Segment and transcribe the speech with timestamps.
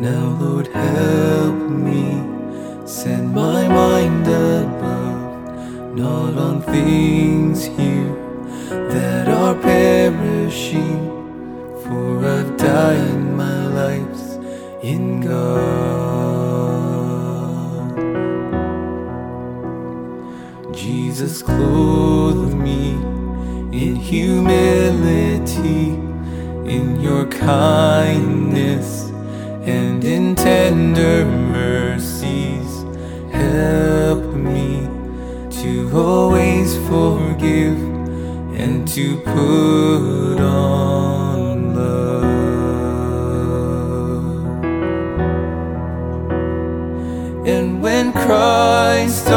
[0.00, 2.22] Now, Lord, help me.
[2.86, 8.14] Send my mind above, not on things here
[8.70, 11.06] that are perishing,
[11.82, 14.38] for I've died my life's
[14.82, 16.00] in God.
[20.74, 22.92] Jesus, clothe me
[23.70, 25.94] in humility,
[26.74, 29.09] in your kindness,
[29.70, 32.70] and in tender mercies.
[33.30, 34.88] Help me
[35.62, 37.78] to always forgive
[38.62, 42.24] and to put on love.
[47.46, 49.28] And when Christ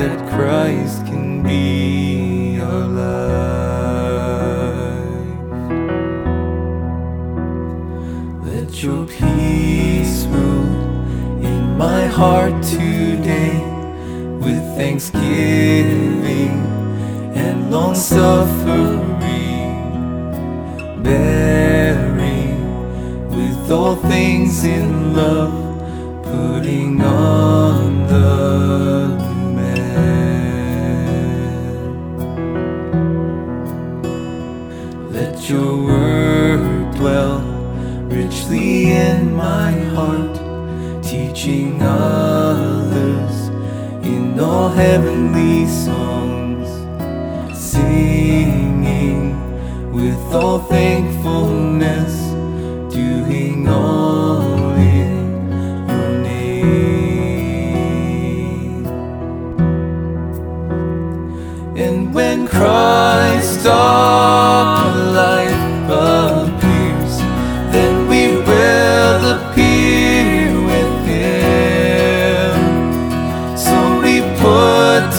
[0.00, 3.20] that Christ can be our life.
[8.46, 13.60] Let your peace rule in my heart today
[14.44, 16.56] with thanksgiving
[17.34, 19.18] and long suffering,
[21.02, 22.56] bearing
[23.36, 25.52] with all things in love,
[26.24, 29.29] putting on the
[35.20, 37.40] Let your word dwell
[38.08, 40.34] richly in my heart,
[41.04, 43.48] teaching others
[44.02, 46.66] in all heavenly songs,
[47.54, 49.36] singing
[49.92, 52.14] with all thankfulness,
[52.90, 54.49] doing all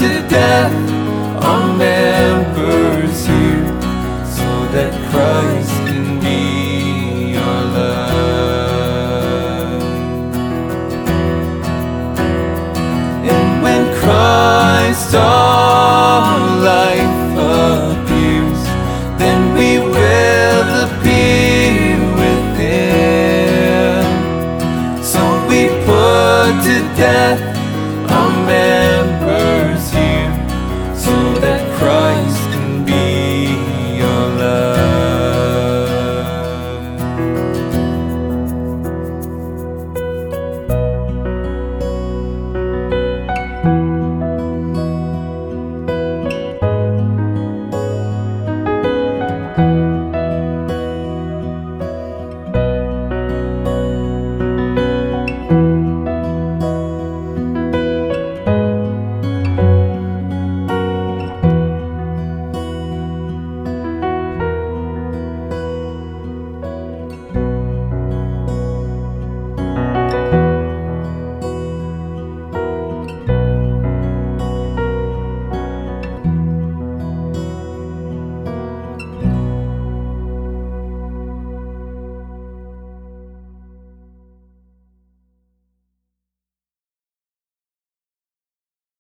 [0.02, 0.74] to death
[1.44, 3.66] on members here
[4.26, 8.72] so that Christ can be our love.
[13.30, 16.40] And when Christ our
[16.72, 18.62] life appears,
[19.20, 24.04] then we will appear with Him.
[25.04, 27.61] So we put to death.